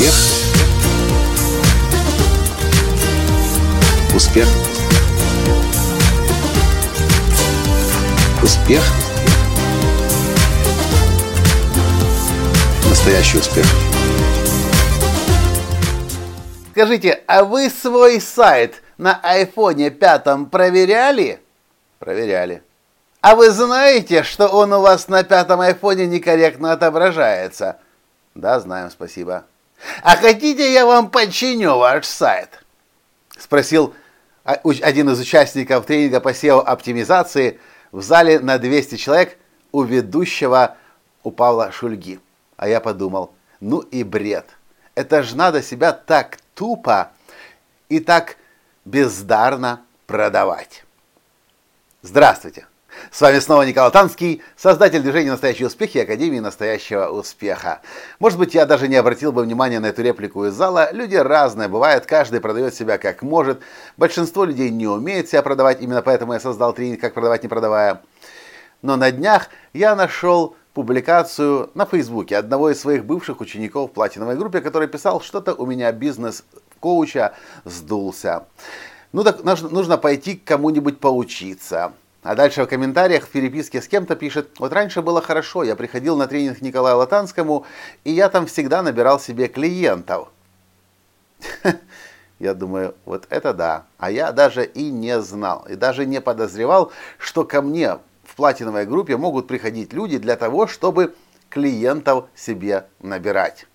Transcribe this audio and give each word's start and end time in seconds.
Успех. 0.00 0.14
Успех. 4.14 4.48
Успех. 8.42 8.82
Настоящий 12.88 13.38
успех. 13.38 13.66
Скажите, 16.70 17.22
а 17.26 17.44
вы 17.44 17.68
свой 17.68 18.22
сайт 18.22 18.82
на 18.96 19.20
айфоне 19.22 19.90
пятом 19.90 20.46
проверяли? 20.46 21.40
Проверяли. 21.98 22.62
А 23.20 23.34
вы 23.34 23.50
знаете, 23.50 24.22
что 24.22 24.48
он 24.48 24.72
у 24.72 24.80
вас 24.80 25.08
на 25.08 25.24
пятом 25.24 25.60
айфоне 25.60 26.06
некорректно 26.06 26.72
отображается? 26.72 27.76
Да, 28.34 28.60
знаем, 28.60 28.90
спасибо. 28.90 29.44
А 30.02 30.16
хотите, 30.16 30.72
я 30.72 30.86
вам 30.86 31.10
починю 31.10 31.76
ваш 31.76 32.06
сайт? 32.06 32.62
Спросил 33.38 33.94
один 34.44 35.10
из 35.10 35.20
участников 35.20 35.86
тренинга 35.86 36.20
по 36.20 36.30
SEO-оптимизации 36.32 37.58
в 37.92 38.02
зале 38.02 38.40
на 38.40 38.58
200 38.58 38.96
человек 38.96 39.38
у 39.72 39.82
ведущего 39.82 40.76
у 41.22 41.30
Павла 41.30 41.72
Шульги. 41.72 42.20
А 42.56 42.68
я 42.68 42.80
подумал, 42.80 43.32
ну 43.60 43.80
и 43.80 44.02
бред. 44.02 44.46
Это 44.94 45.22
же 45.22 45.36
надо 45.36 45.62
себя 45.62 45.92
так 45.92 46.38
тупо 46.54 47.12
и 47.88 48.00
так 48.00 48.36
бездарно 48.84 49.82
продавать. 50.06 50.84
Здравствуйте! 52.02 52.66
С 53.10 53.20
вами 53.20 53.38
снова 53.38 53.62
Николай 53.62 53.90
Танский, 53.90 54.42
создатель 54.56 55.00
движения 55.00 55.30
«Настоящий 55.30 55.64
успех» 55.64 55.96
и 55.96 56.00
Академии 56.00 56.38
«Настоящего 56.38 57.06
успеха». 57.08 57.80
Может 58.18 58.38
быть, 58.38 58.54
я 58.54 58.66
даже 58.66 58.88
не 58.88 58.96
обратил 58.96 59.32
бы 59.32 59.42
внимания 59.42 59.80
на 59.80 59.86
эту 59.86 60.02
реплику 60.02 60.44
из 60.44 60.52
зала. 60.52 60.90
Люди 60.92 61.16
разные 61.16 61.68
бывают, 61.68 62.06
каждый 62.06 62.40
продает 62.40 62.74
себя 62.74 62.98
как 62.98 63.22
может. 63.22 63.60
Большинство 63.96 64.44
людей 64.44 64.70
не 64.70 64.86
умеет 64.86 65.28
себя 65.28 65.42
продавать, 65.42 65.80
именно 65.80 66.02
поэтому 66.02 66.34
я 66.34 66.40
создал 66.40 66.72
тренинг 66.72 67.00
«Как 67.00 67.14
продавать, 67.14 67.42
не 67.42 67.48
продавая». 67.48 68.02
Но 68.82 68.96
на 68.96 69.10
днях 69.10 69.48
я 69.72 69.96
нашел 69.96 70.56
публикацию 70.72 71.70
на 71.74 71.86
Фейсбуке 71.86 72.36
одного 72.36 72.70
из 72.70 72.80
своих 72.80 73.04
бывших 73.04 73.40
учеников 73.40 73.90
в 73.90 73.94
платиновой 73.94 74.36
группе, 74.36 74.60
который 74.60 74.88
писал, 74.88 75.20
что-то 75.20 75.54
у 75.54 75.66
меня 75.66 75.90
бизнес-коуча 75.90 77.34
сдулся. 77.64 78.46
Ну 79.12 79.24
так 79.24 79.42
нужно 79.42 79.98
пойти 79.98 80.36
к 80.36 80.44
кому-нибудь 80.44 81.00
поучиться. 81.00 81.92
А 82.22 82.34
дальше 82.34 82.64
в 82.64 82.66
комментариях, 82.66 83.24
в 83.24 83.30
переписке 83.30 83.80
с 83.80 83.88
кем-то 83.88 84.14
пишет, 84.14 84.50
вот 84.58 84.72
раньше 84.74 85.00
было 85.00 85.22
хорошо, 85.22 85.64
я 85.64 85.74
приходил 85.74 86.16
на 86.16 86.26
тренинг 86.26 86.60
Николаю 86.60 86.98
Латанскому, 86.98 87.64
и 88.04 88.12
я 88.12 88.28
там 88.28 88.46
всегда 88.46 88.82
набирал 88.82 89.18
себе 89.18 89.48
клиентов. 89.48 90.28
Я 92.38 92.54
думаю, 92.54 92.94
вот 93.04 93.26
это 93.28 93.52
да. 93.52 93.84
А 93.98 94.10
я 94.10 94.32
даже 94.32 94.64
и 94.64 94.90
не 94.90 95.20
знал, 95.20 95.66
и 95.68 95.74
даже 95.74 96.06
не 96.06 96.22
подозревал, 96.22 96.90
что 97.18 97.44
ко 97.44 97.60
мне 97.60 97.98
в 98.24 98.34
платиновой 98.34 98.86
группе 98.86 99.18
могут 99.18 99.46
приходить 99.46 99.92
люди 99.92 100.16
для 100.16 100.36
того, 100.36 100.66
чтобы 100.66 101.14
клиентов 101.50 102.30
себе 102.34 102.86
набирать. 103.00 103.66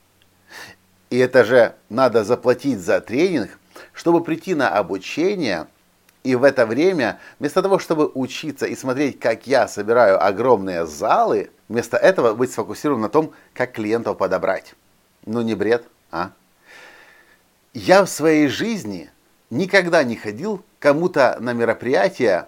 И 1.11 1.19
это 1.19 1.43
же 1.43 1.75
надо 1.89 2.23
заплатить 2.23 2.79
за 2.79 3.01
тренинг, 3.01 3.51
чтобы 3.93 4.23
прийти 4.23 4.55
на 4.55 4.69
обучение– 4.69 5.67
и 6.25 6.33
в 6.33 6.43
это 6.43 6.65
время, 6.65 7.19
вместо 7.39 7.61
того, 7.61 7.77
чтобы 7.77 8.09
учиться 8.15 8.65
и 8.65 8.75
смотреть, 8.75 9.19
как 9.19 9.45
я 9.45 9.67
собираю 9.67 10.21
огромные 10.25 10.87
залы, 10.87 11.51
вместо 11.69 11.97
этого 11.97 12.33
быть 12.33 12.51
сфокусирован 12.51 12.99
на 12.99 13.09
том, 13.09 13.31
как 13.53 13.73
клиентов 13.73 14.17
подобрать. 14.17 14.73
Ну 15.27 15.41
не 15.41 15.53
бред, 15.53 15.85
а? 16.09 16.31
Я 17.73 18.03
в 18.03 18.09
своей 18.09 18.47
жизни 18.47 19.11
никогда 19.51 20.03
не 20.03 20.15
ходил 20.15 20.65
кому-то 20.79 21.37
на 21.39 21.53
мероприятие, 21.53 22.47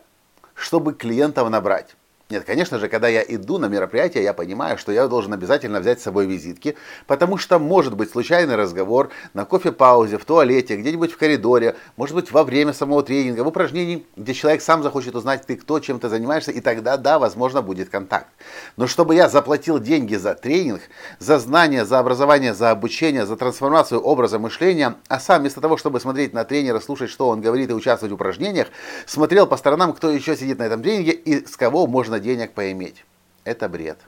чтобы 0.55 0.95
клиентов 0.95 1.47
набрать. 1.51 1.95
Нет, 2.29 2.43
конечно 2.43 2.77
же, 2.77 2.89
когда 2.89 3.07
я 3.07 3.23
иду 3.25 3.57
на 3.57 3.67
мероприятие, 3.67 4.21
я 4.21 4.33
понимаю, 4.33 4.77
что 4.77 4.91
я 4.91 5.07
должен 5.07 5.31
обязательно 5.31 5.79
взять 5.79 6.01
с 6.01 6.03
собой 6.03 6.25
визитки, 6.25 6.75
потому 7.05 7.37
что 7.37 7.57
может 7.57 7.95
быть 7.95 8.11
случайный 8.11 8.57
разговор 8.57 9.11
на 9.33 9.45
кофе-паузе, 9.45 10.17
в 10.17 10.25
туалете, 10.25 10.75
где-нибудь 10.75 11.13
в 11.13 11.17
коридоре, 11.17 11.77
может 11.95 12.15
быть 12.15 12.29
во 12.33 12.43
время 12.43 12.73
самого 12.73 13.01
тренинга, 13.01 13.45
в 13.45 13.47
упражнении, 13.47 14.05
где 14.17 14.33
человек 14.33 14.61
сам 14.61 14.83
захочет 14.83 15.15
узнать, 15.15 15.45
ты 15.45 15.55
кто, 15.55 15.79
чем 15.79 16.01
ты 16.01 16.09
занимаешься, 16.09 16.51
и 16.51 16.59
тогда, 16.59 16.97
да, 16.97 17.17
возможно, 17.17 17.61
будет 17.61 17.87
контакт. 17.87 18.27
Но 18.75 18.87
чтобы 18.87 19.15
я 19.15 19.29
заплатил 19.29 19.79
деньги 19.79 20.15
за 20.15 20.35
тренинг, 20.35 20.81
за 21.19 21.39
знания, 21.39 21.85
за 21.85 21.97
образование, 21.97 22.53
за 22.53 22.71
обучение, 22.71 23.25
за 23.25 23.37
трансформацию 23.37 24.01
образа 24.01 24.37
мышления, 24.37 24.95
а 25.07 25.21
сам 25.21 25.43
вместо 25.43 25.61
того, 25.61 25.77
чтобы 25.77 26.01
смотреть 26.01 26.33
на 26.33 26.43
тренера, 26.43 26.81
слушать, 26.81 27.09
что 27.09 27.29
он 27.29 27.39
говорит 27.39 27.69
и 27.69 27.73
участвовать 27.73 28.11
в 28.11 28.15
упражнениях, 28.15 28.67
смотрел 29.05 29.47
по 29.47 29.55
сторонам, 29.55 29.93
кто 29.93 30.11
еще 30.11 30.35
сидит 30.35 30.59
на 30.59 30.63
этом 30.63 30.83
тренинге 30.83 31.13
и 31.13 31.47
с 31.47 31.55
кого 31.55 31.87
можно 31.87 32.16
можно 32.17 32.19
денег 32.19 32.53
поиметь. 32.53 33.05
Это 33.43 33.69
бред. 33.69 33.99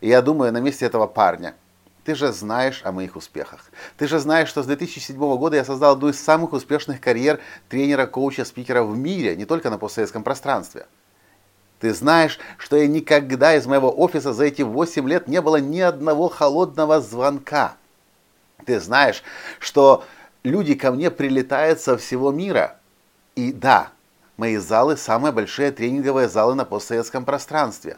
И 0.00 0.08
я 0.08 0.22
думаю, 0.22 0.52
на 0.52 0.60
месте 0.60 0.86
этого 0.86 1.06
парня, 1.06 1.54
ты 2.04 2.14
же 2.14 2.32
знаешь 2.32 2.82
о 2.84 2.92
моих 2.92 3.16
успехах. 3.16 3.70
Ты 3.96 4.06
же 4.06 4.18
знаешь, 4.18 4.48
что 4.48 4.62
с 4.62 4.66
2007 4.66 5.16
года 5.16 5.56
я 5.56 5.64
создал 5.64 5.92
одну 5.92 6.08
из 6.08 6.22
самых 6.22 6.52
успешных 6.52 7.00
карьер 7.00 7.40
тренера, 7.68 8.06
коуча, 8.06 8.44
спикера 8.44 8.82
в 8.82 8.96
мире, 8.96 9.36
не 9.36 9.44
только 9.44 9.70
на 9.70 9.78
постсоветском 9.78 10.22
пространстве. 10.22 10.86
Ты 11.80 11.92
знаешь, 11.92 12.38
что 12.58 12.76
я 12.76 12.86
никогда 12.86 13.54
из 13.54 13.66
моего 13.66 13.90
офиса 13.90 14.32
за 14.32 14.44
эти 14.44 14.62
8 14.62 15.08
лет 15.08 15.28
не 15.28 15.40
было 15.40 15.56
ни 15.56 15.80
одного 15.80 16.28
холодного 16.28 17.00
звонка. 17.00 17.76
Ты 18.66 18.80
знаешь, 18.80 19.22
что 19.58 20.04
люди 20.44 20.74
ко 20.74 20.92
мне 20.92 21.10
прилетают 21.10 21.80
со 21.80 21.96
всего 21.96 22.30
мира. 22.32 22.76
И 23.34 23.52
да, 23.52 23.90
Мои 24.36 24.58
залы– 24.58 24.96
самые 24.98 25.32
большие 25.32 25.70
тренинговые 25.70 26.28
залы 26.28 26.54
на 26.54 26.66
постсоветском 26.66 27.24
пространстве. 27.24 27.96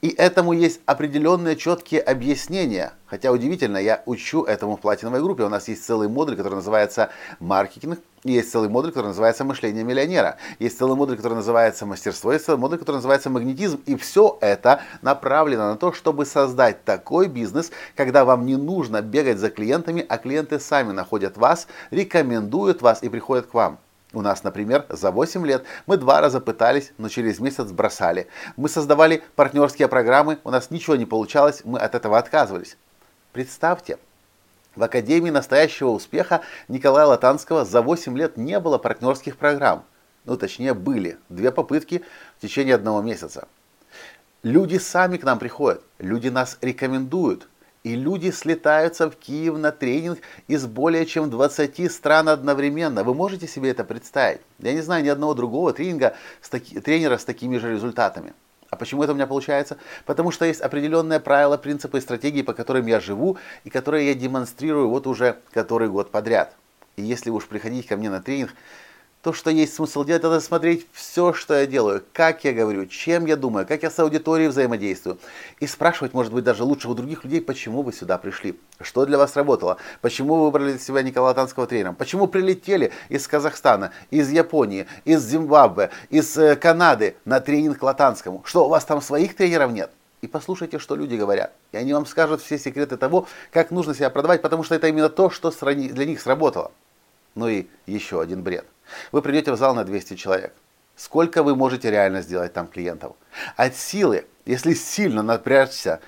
И 0.00 0.08
этому 0.08 0.54
есть 0.54 0.80
определенные 0.86 1.56
четкие 1.56 2.00
объяснения. 2.00 2.92
Хотя 3.04 3.32
удивительно, 3.32 3.76
я 3.76 4.02
учу 4.06 4.44
этому 4.44 4.76
в 4.76 4.80
платиновой 4.80 5.20
группе. 5.20 5.42
У 5.42 5.48
нас 5.50 5.68
есть 5.68 5.84
целый 5.84 6.08
модуль, 6.08 6.36
который 6.36 6.54
называется 6.54 7.10
маркетинг. 7.38 7.98
Есть 8.24 8.50
целый 8.50 8.70
модуль, 8.70 8.92
который 8.92 9.08
называется 9.08 9.44
мышление 9.44 9.84
миллионера. 9.84 10.38
Есть 10.58 10.78
целый 10.78 10.96
модуль, 10.96 11.16
который 11.16 11.34
называется 11.34 11.84
мастерство. 11.84 12.32
Есть 12.32 12.46
целый 12.46 12.58
модуль, 12.58 12.78
который 12.78 12.96
называется 12.96 13.28
магнетизм. 13.28 13.82
И 13.84 13.96
все 13.96 14.38
это 14.40 14.80
направлено 15.02 15.68
на 15.68 15.76
то, 15.76 15.92
чтобы 15.92 16.24
создать 16.24 16.84
такой 16.84 17.26
бизнес, 17.26 17.72
когда 17.94 18.24
вам 18.24 18.46
не 18.46 18.56
нужно 18.56 19.02
бегать 19.02 19.38
за 19.38 19.50
клиентами, 19.50 20.06
а 20.08 20.16
клиенты 20.16 20.60
сами 20.60 20.92
находят 20.92 21.36
вас, 21.36 21.66
рекомендуют 21.90 22.80
вас 22.80 23.02
и 23.02 23.10
приходят 23.10 23.46
к 23.46 23.54
вам. 23.54 23.78
У 24.14 24.22
нас, 24.22 24.42
например, 24.42 24.86
за 24.88 25.10
8 25.10 25.46
лет 25.46 25.64
мы 25.86 25.98
два 25.98 26.20
раза 26.20 26.40
пытались, 26.40 26.92
но 26.96 27.10
через 27.10 27.40
месяц 27.40 27.70
бросали. 27.70 28.26
Мы 28.56 28.70
создавали 28.70 29.22
партнерские 29.36 29.86
программы, 29.88 30.38
у 30.44 30.50
нас 30.50 30.70
ничего 30.70 30.96
не 30.96 31.04
получалось, 31.04 31.60
мы 31.64 31.78
от 31.78 31.94
этого 31.94 32.16
отказывались. 32.16 32.78
Представьте, 33.32 33.98
в 34.74 34.82
Академии 34.82 35.30
настоящего 35.30 35.90
успеха 35.90 36.40
Николая 36.68 37.04
Латанского 37.04 37.66
за 37.66 37.82
8 37.82 38.16
лет 38.16 38.38
не 38.38 38.58
было 38.60 38.78
партнерских 38.78 39.36
программ. 39.36 39.84
Ну, 40.24 40.36
точнее, 40.36 40.72
были. 40.72 41.18
Две 41.28 41.52
попытки 41.52 42.02
в 42.38 42.42
течение 42.42 42.76
одного 42.76 43.02
месяца. 43.02 43.46
Люди 44.42 44.78
сами 44.78 45.16
к 45.16 45.24
нам 45.24 45.38
приходят, 45.38 45.82
люди 45.98 46.28
нас 46.28 46.58
рекомендуют 46.62 47.48
и 47.88 47.96
люди 47.96 48.30
слетаются 48.30 49.10
в 49.10 49.16
Киев 49.16 49.56
на 49.56 49.72
тренинг 49.72 50.18
из 50.46 50.66
более 50.66 51.06
чем 51.06 51.30
20 51.30 51.90
стран 51.90 52.28
одновременно. 52.28 53.02
Вы 53.02 53.14
можете 53.14 53.48
себе 53.48 53.70
это 53.70 53.82
представить? 53.82 54.40
Я 54.58 54.74
не 54.74 54.82
знаю 54.82 55.02
ни 55.02 55.08
одного 55.08 55.32
другого 55.32 55.72
тренинга 55.72 56.14
с 56.42 56.50
таки, 56.50 56.80
тренера 56.80 57.16
с 57.16 57.24
такими 57.24 57.56
же 57.56 57.72
результатами. 57.72 58.34
А 58.68 58.76
почему 58.76 59.02
это 59.02 59.12
у 59.12 59.14
меня 59.14 59.26
получается? 59.26 59.78
Потому 60.04 60.32
что 60.32 60.44
есть 60.44 60.60
определенные 60.60 61.18
правила, 61.18 61.56
принципы 61.56 61.96
и 61.96 62.02
стратегии, 62.02 62.42
по 62.42 62.52
которым 62.52 62.86
я 62.86 63.00
живу 63.00 63.38
и 63.64 63.70
которые 63.70 64.08
я 64.08 64.14
демонстрирую 64.14 64.90
вот 64.90 65.06
уже 65.06 65.38
который 65.52 65.88
год 65.88 66.10
подряд. 66.10 66.54
И 66.96 67.02
если 67.02 67.30
уж 67.30 67.46
приходить 67.46 67.86
ко 67.86 67.96
мне 67.96 68.10
на 68.10 68.20
тренинг, 68.20 68.50
то, 69.22 69.32
что 69.32 69.50
есть 69.50 69.74
смысл 69.74 70.04
делать, 70.04 70.22
это 70.22 70.40
смотреть 70.40 70.86
все, 70.92 71.32
что 71.32 71.54
я 71.54 71.66
делаю, 71.66 72.04
как 72.12 72.44
я 72.44 72.52
говорю, 72.52 72.86
чем 72.86 73.26
я 73.26 73.36
думаю, 73.36 73.66
как 73.66 73.82
я 73.82 73.90
с 73.90 73.98
аудиторией 73.98 74.48
взаимодействую. 74.48 75.18
И 75.58 75.66
спрашивать, 75.66 76.14
может 76.14 76.32
быть, 76.32 76.44
даже 76.44 76.62
лучше 76.62 76.88
у 76.88 76.94
других 76.94 77.24
людей, 77.24 77.40
почему 77.40 77.82
вы 77.82 77.92
сюда 77.92 78.16
пришли, 78.16 78.58
что 78.80 79.04
для 79.06 79.18
вас 79.18 79.34
работало, 79.34 79.78
почему 80.02 80.36
вы 80.36 80.44
выбрали 80.44 80.70
для 80.70 80.78
себя 80.78 81.02
Николая 81.02 81.34
Танского 81.34 81.66
тренером, 81.66 81.96
почему 81.96 82.28
прилетели 82.28 82.92
из 83.08 83.26
Казахстана, 83.26 83.90
из 84.10 84.30
Японии, 84.30 84.86
из 85.04 85.24
Зимбабве, 85.24 85.90
из 86.10 86.36
э, 86.38 86.54
Канады 86.54 87.16
на 87.24 87.40
тренинг 87.40 87.82
Латанскому. 87.82 88.42
Что, 88.44 88.66
у 88.66 88.68
вас 88.68 88.84
там 88.84 89.02
своих 89.02 89.34
тренеров 89.34 89.72
нет? 89.72 89.90
И 90.20 90.26
послушайте, 90.26 90.78
что 90.78 90.96
люди 90.96 91.16
говорят. 91.16 91.52
И 91.72 91.76
они 91.76 91.92
вам 91.92 92.06
скажут 92.06 92.40
все 92.40 92.58
секреты 92.58 92.96
того, 92.96 93.26
как 93.52 93.70
нужно 93.70 93.94
себя 93.94 94.10
продавать, 94.10 94.42
потому 94.42 94.62
что 94.62 94.74
это 94.74 94.88
именно 94.88 95.08
то, 95.08 95.30
что 95.30 95.50
для 95.50 96.04
них 96.04 96.20
сработало. 96.20 96.72
Ну 97.38 97.48
и 97.48 97.66
еще 97.86 98.20
один 98.20 98.42
бред– 98.42 98.66
вы 99.12 99.22
придете 99.22 99.52
в 99.52 99.56
зал 99.56 99.74
на 99.74 99.84
200 99.84 100.14
человек. 100.14 100.52
Сколько 100.96 101.42
вы 101.42 101.54
можете 101.54 101.90
реально 101.90 102.22
сделать 102.22 102.52
там 102.52 102.66
клиентов? 102.66 103.14
От 103.56 103.76
силы, 103.76 104.26
если 104.44 104.74
сильно 104.74 105.22
напрячься 105.22 106.00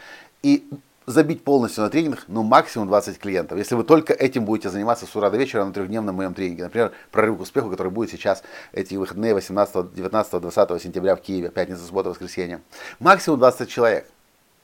и 0.42 0.68
забить 1.06 1.44
полностью 1.44 1.84
на 1.84 1.90
тренинг, 1.90 2.24
ну, 2.26 2.42
максимум 2.42 2.88
20 2.88 3.18
клиентов. 3.18 3.58
Если 3.58 3.74
вы 3.74 3.84
только 3.84 4.12
этим 4.12 4.44
будете 4.44 4.68
заниматься 4.68 5.06
с 5.06 5.14
утра 5.14 5.30
до 5.30 5.36
вечера 5.36 5.64
на 5.64 5.72
трехдневном 5.72 6.16
моем 6.16 6.34
тренинге. 6.34 6.64
Например, 6.64 6.92
прорыв 7.10 7.38
к 7.38 7.40
успеху, 7.40 7.70
который 7.70 7.92
будет 7.92 8.10
сейчас 8.10 8.42
эти 8.72 8.94
выходные 8.96 9.34
18, 9.34 9.94
19, 9.94 10.40
20 10.40 10.82
сентября 10.82 11.16
в 11.16 11.20
Киеве, 11.20 11.50
пятница, 11.50 11.84
суббота, 11.84 12.10
воскресенье. 12.10 12.60
Максимум 12.98 13.38
20 13.38 13.68
человек. 13.68 14.06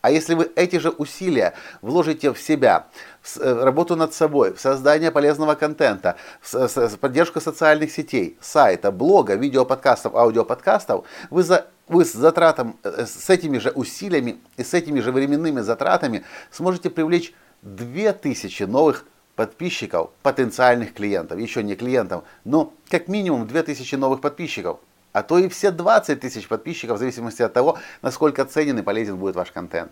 А 0.07 0.11
если 0.13 0.35
вы 0.35 0.53
эти 0.55 0.77
же 0.77 0.91
усилия 0.91 1.53
вложите 1.83 2.33
в 2.33 2.39
себя, 2.39 2.87
в 3.23 3.39
э, 3.39 3.65
работу 3.65 3.97
над 3.97 4.15
собой, 4.15 4.55
в 4.55 4.61
создание 4.61 5.11
полезного 5.11 5.57
контента, 5.57 6.15
в 6.43 6.97
поддержку 6.99 7.41
социальных 7.41 7.91
сетей, 7.91 8.39
сайта, 8.41 8.93
блога, 8.93 9.35
видеоподкастов, 9.35 10.15
аудиоподкастов, 10.15 11.07
вы, 11.31 11.43
за, 11.43 11.67
вы 11.89 12.05
с 12.05 12.13
затратом, 12.13 12.77
э, 12.85 13.05
с 13.05 13.29
этими 13.29 13.59
же 13.59 13.71
усилиями 13.71 14.39
и 14.57 14.63
с 14.63 14.75
этими 14.75 15.01
же 15.01 15.11
временными 15.11 15.61
затратами 15.61 16.23
сможете 16.53 16.89
привлечь 16.89 17.35
2000 17.63 18.63
новых 18.63 19.07
подписчиков, 19.35 20.11
потенциальных 20.23 20.95
клиентов, 20.95 21.41
еще 21.41 21.65
не 21.65 21.75
клиентов, 21.75 22.23
но 22.45 22.73
как 22.91 23.09
минимум 23.09 23.49
2000 23.49 23.97
новых 23.97 24.21
подписчиков 24.21 24.79
а 25.17 25.23
то 25.23 25.39
и 25.39 25.49
все 25.49 25.71
20 25.71 26.21
тысяч 26.21 26.47
подписчиков, 26.47 26.97
в 26.97 26.99
зависимости 26.99 27.41
от 27.41 27.55
того, 27.55 27.79
насколько 28.03 28.45
ценен 28.45 28.79
и 28.79 28.83
полезен 28.83 29.17
будет 29.17 29.35
ваш 29.35 29.51
контент. 29.51 29.91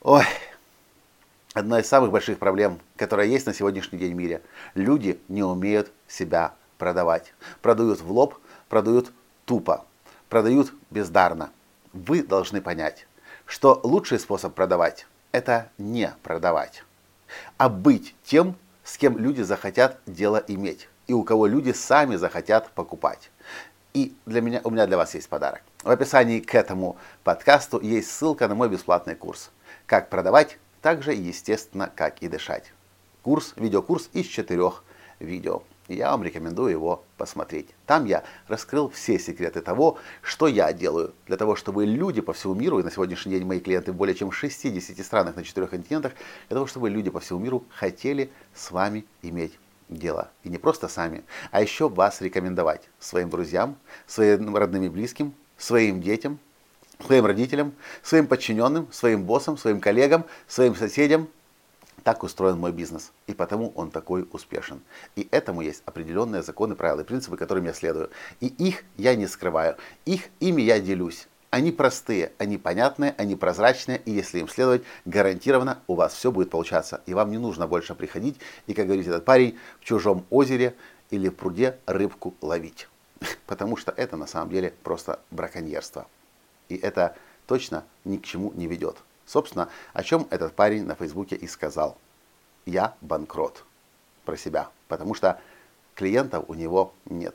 Ой, 0.00 0.24
одна 1.52 1.80
из 1.80 1.86
самых 1.86 2.10
больших 2.10 2.38
проблем, 2.38 2.80
которая 2.96 3.26
есть 3.26 3.44
на 3.44 3.52
сегодняшний 3.52 3.98
день 3.98 4.14
в 4.14 4.16
мире. 4.16 4.40
Люди 4.74 5.20
не 5.28 5.42
умеют 5.42 5.92
себя 6.08 6.54
продавать. 6.78 7.34
Продают 7.60 8.00
в 8.00 8.10
лоб, 8.10 8.38
продают 8.70 9.12
тупо, 9.44 9.84
продают 10.30 10.72
бездарно. 10.88 11.50
Вы 11.92 12.22
должны 12.22 12.62
понять, 12.62 13.06
что 13.44 13.80
лучший 13.82 14.18
способ 14.18 14.54
продавать– 14.54 15.06
это 15.30 15.68
не 15.76 16.10
продавать, 16.22 16.84
а 17.58 17.68
быть 17.68 18.14
тем, 18.24 18.56
с 18.82 18.96
кем 18.96 19.18
люди 19.18 19.42
захотят 19.42 20.00
дело 20.06 20.42
иметь 20.48 20.88
и 21.10 21.12
у 21.12 21.24
кого 21.24 21.48
люди 21.48 21.72
сами 21.72 22.14
захотят 22.14 22.70
покупать. 22.70 23.32
И 23.92 24.14
для 24.26 24.40
меня, 24.40 24.60
у 24.62 24.70
меня 24.70 24.86
для 24.86 24.96
вас 24.96 25.14
есть 25.14 25.28
подарок. 25.28 25.62
В 25.82 25.90
описании 25.90 26.40
к 26.40 26.54
этому 26.54 26.96
подкасту 27.24 27.80
есть 27.80 28.10
ссылка 28.10 28.46
на 28.46 28.54
мой 28.54 28.68
бесплатный 28.68 29.16
курс. 29.16 29.50
Как 29.86 30.08
продавать, 30.08 30.58
так 30.80 31.02
же 31.02 31.12
естественно, 31.12 31.90
как 31.94 32.22
и 32.22 32.28
дышать. 32.28 32.72
Курс, 33.22 33.52
видеокурс 33.56 34.08
из 34.12 34.26
четырех 34.26 34.84
видео. 35.18 35.62
Я 35.88 36.12
вам 36.12 36.22
рекомендую 36.22 36.70
его 36.70 37.04
посмотреть. 37.16 37.68
Там 37.84 38.04
я 38.04 38.22
раскрыл 38.46 38.90
все 38.90 39.18
секреты 39.18 39.60
того, 39.60 39.98
что 40.22 40.46
я 40.46 40.72
делаю 40.72 41.12
для 41.26 41.36
того, 41.36 41.56
чтобы 41.56 41.84
люди 41.84 42.20
по 42.20 42.32
всему 42.32 42.54
миру, 42.54 42.78
и 42.78 42.84
на 42.84 42.92
сегодняшний 42.92 43.32
день 43.32 43.44
мои 43.44 43.58
клиенты 43.58 43.90
в 43.90 43.96
более 43.96 44.14
чем 44.14 44.30
60 44.30 45.04
странах 45.04 45.34
на 45.34 45.42
четырех 45.42 45.70
континентах, 45.70 46.12
для 46.48 46.54
того, 46.54 46.68
чтобы 46.68 46.90
люди 46.90 47.10
по 47.10 47.18
всему 47.18 47.40
миру 47.40 47.64
хотели 47.70 48.30
с 48.54 48.70
вами 48.70 49.04
иметь 49.22 49.58
дело. 49.90 50.30
И 50.44 50.48
не 50.48 50.58
просто 50.58 50.88
сами, 50.88 51.24
а 51.50 51.60
еще 51.60 51.88
вас 51.88 52.20
рекомендовать 52.20 52.88
своим 52.98 53.28
друзьям, 53.28 53.76
своим 54.06 54.56
родным 54.56 54.84
и 54.84 54.88
близким, 54.88 55.34
своим 55.58 56.00
детям, 56.00 56.38
своим 57.04 57.26
родителям, 57.26 57.72
своим 58.02 58.26
подчиненным, 58.26 58.88
своим 58.92 59.24
боссам, 59.24 59.58
своим 59.58 59.80
коллегам, 59.80 60.24
своим 60.46 60.74
соседям. 60.74 61.28
Так 62.02 62.22
устроен 62.22 62.58
мой 62.58 62.72
бизнес, 62.72 63.12
и 63.26 63.34
потому 63.34 63.72
он 63.74 63.90
такой 63.90 64.26
успешен. 64.32 64.80
И 65.16 65.28
этому 65.30 65.60
есть 65.60 65.82
определенные 65.84 66.42
законы, 66.42 66.74
правила 66.74 67.02
и 67.02 67.04
принципы, 67.04 67.36
которым 67.36 67.66
я 67.66 67.74
следую. 67.74 68.08
И 68.40 68.46
их 68.46 68.84
я 68.96 69.14
не 69.14 69.26
скрываю, 69.26 69.76
их 70.06 70.28
ими 70.40 70.62
я 70.62 70.80
делюсь. 70.80 71.28
Они 71.50 71.72
простые, 71.72 72.32
они 72.38 72.58
понятные, 72.58 73.12
они 73.18 73.34
прозрачные, 73.34 74.00
и 74.04 74.12
если 74.12 74.38
им 74.38 74.48
следовать, 74.48 74.82
гарантированно 75.04 75.80
у 75.88 75.96
вас 75.96 76.14
все 76.14 76.30
будет 76.30 76.48
получаться. 76.48 77.02
И 77.06 77.14
вам 77.14 77.32
не 77.32 77.38
нужно 77.38 77.66
больше 77.66 77.96
приходить 77.96 78.38
и, 78.68 78.74
как 78.74 78.86
говорит 78.86 79.08
этот 79.08 79.24
парень, 79.24 79.58
в 79.80 79.84
чужом 79.84 80.24
озере 80.30 80.76
или 81.10 81.28
в 81.28 81.34
пруде 81.34 81.76
рыбку 81.86 82.34
ловить. 82.40 82.88
Потому 83.46 83.76
что 83.76 83.90
это 83.90 84.16
на 84.16 84.28
самом 84.28 84.50
деле 84.50 84.72
просто 84.84 85.18
браконьерство. 85.32 86.06
И 86.68 86.76
это 86.76 87.16
точно 87.48 87.84
ни 88.04 88.18
к 88.18 88.24
чему 88.24 88.52
не 88.54 88.68
ведет. 88.68 88.96
Собственно, 89.26 89.68
о 89.92 90.04
чем 90.04 90.28
этот 90.30 90.54
парень 90.54 90.84
на 90.84 90.94
Фейсбуке 90.94 91.34
и 91.34 91.48
сказал. 91.48 91.98
Я 92.64 92.94
банкрот 93.00 93.64
про 94.24 94.36
себя, 94.36 94.68
потому 94.86 95.14
что 95.14 95.40
клиентов 95.96 96.44
у 96.46 96.54
него 96.54 96.94
нет. 97.06 97.34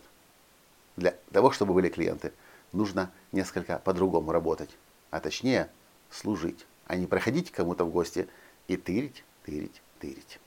Для 0.96 1.16
того, 1.34 1.52
чтобы 1.52 1.74
были 1.74 1.90
клиенты– 1.90 2.32
нужно 2.76 3.12
несколько 3.32 3.80
по-другому 3.80 4.32
работать, 4.32 4.70
а 5.12 5.20
точнее 5.20 5.70
служить, 6.10 6.66
а 6.88 6.96
не 6.96 7.08
проходить 7.08 7.52
кому-то 7.52 7.86
в 7.86 7.90
гости 7.90 8.28
и 8.68 8.78
тырить, 8.78 9.24
тырить, 9.46 9.82
тырить. 10.00 10.40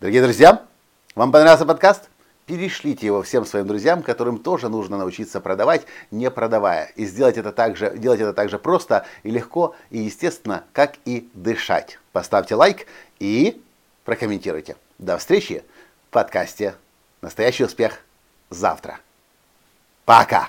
Дорогие 0.00 0.22
друзья, 0.22 0.66
вам 1.14 1.32
понравился 1.32 1.66
подкаст? 1.66 2.08
Перешлите 2.46 3.04
его 3.04 3.22
всем 3.22 3.44
своим 3.44 3.66
друзьям, 3.66 4.02
которым 4.02 4.38
тоже 4.38 4.70
нужно 4.70 4.96
научиться 4.96 5.38
продавать, 5.40 5.84
не 6.10 6.30
продавая. 6.30 6.86
И 6.96 7.04
сделать 7.04 7.36
это 7.36 7.52
так 7.52 7.76
же, 7.76 7.98
делать 7.98 8.20
это 8.20 8.32
так 8.32 8.48
же 8.48 8.58
просто 8.58 9.04
и 9.22 9.30
легко, 9.30 9.74
и 9.90 9.98
естественно, 9.98 10.64
как 10.72 10.94
и 11.04 11.28
дышать. 11.34 11.98
Поставьте 12.12 12.54
лайк 12.54 12.86
и 13.18 13.62
прокомментируйте. 14.04 14.76
До 14.96 15.18
встречи 15.18 15.62
в 16.08 16.12
подкасте 16.12 16.74
«Настоящий 17.20 17.64
успех» 17.64 18.00
завтра. 18.48 18.98
Пока! 20.06 20.48